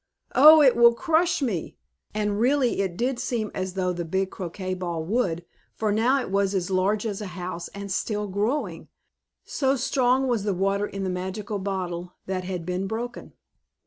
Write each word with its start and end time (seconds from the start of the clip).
Oh, 0.33 0.63
it 0.63 0.75
will 0.75 0.95
crush 0.95 1.43
me!" 1.43 1.77
And, 2.11 2.39
really, 2.39 2.81
it 2.81 2.97
did 2.97 3.19
seem 3.19 3.51
as 3.53 3.75
though 3.75 3.93
the 3.93 4.03
big 4.03 4.31
croquet 4.31 4.73
ball 4.73 5.03
would, 5.05 5.45
for 5.75 5.91
now 5.91 6.19
it 6.19 6.31
was 6.31 6.55
as 6.55 6.71
large 6.71 7.05
as 7.05 7.21
a 7.21 7.27
house 7.37 7.67
and 7.67 7.91
still 7.91 8.25
growing, 8.27 8.87
so 9.45 9.75
strong 9.75 10.27
was 10.27 10.41
the 10.43 10.55
water 10.55 10.87
in 10.87 11.03
the 11.03 11.11
magical 11.11 11.59
bottle 11.59 12.13
that 12.25 12.43
had 12.45 12.65
been 12.65 12.87
broken. 12.87 13.33